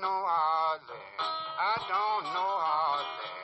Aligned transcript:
know 0.00 0.24
Ireland. 0.26 0.82
I 1.20 1.76
don't 1.88 2.24
know 2.34 2.52
Ireland. 2.58 3.43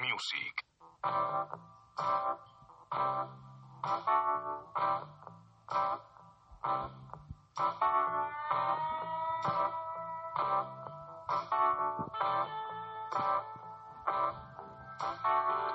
Music. 0.00 0.64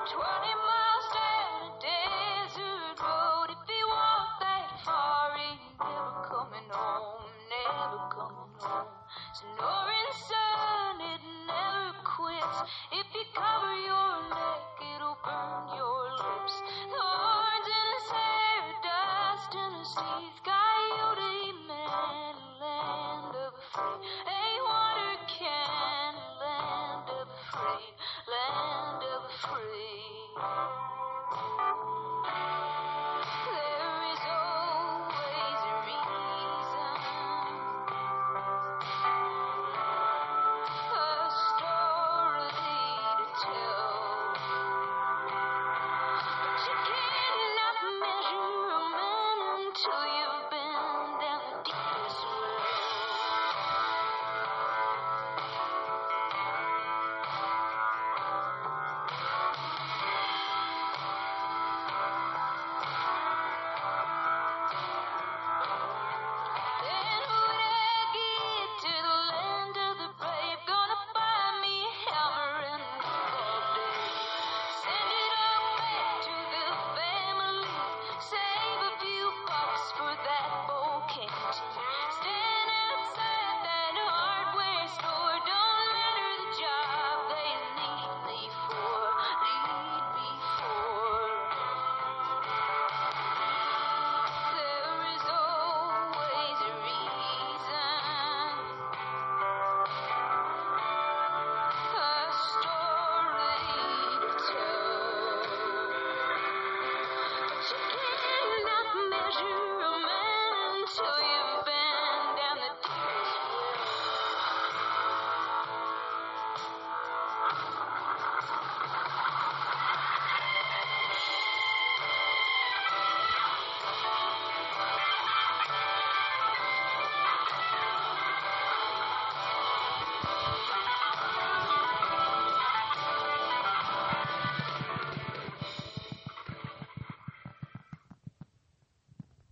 Twenty 0.10 0.56
miles 0.68 1.08
down 1.14 1.62
a 1.64 1.72
desert 1.82 3.00
road. 3.02 3.50
If 3.52 3.62
that 4.42 4.70
far, 4.86 5.38
never 5.80 6.14
coming 6.28 6.70
home, 6.72 7.32
never 7.50 8.00
coming 8.10 8.56
home. 8.60 8.88
Quits. 9.58 10.41
If 12.92 13.08
you 13.16 13.24
cover 13.36 13.76
your 13.76 14.30
neck, 14.30 14.64
it'll 14.96 15.18
burn 15.24 15.78
your 15.78 16.04
lips. 16.18 16.56
Thorns 16.92 17.68
in 17.68 17.88
his 17.96 18.08
hair, 18.12 18.64
dust 18.84 19.54
in 19.56 19.72
his 19.80 19.92
teeth. 19.96 20.38
Coyote 20.44 21.54
man, 21.68 22.36
land 22.62 23.36
of 23.36 23.54
the 23.54 23.62
free. 23.74 24.31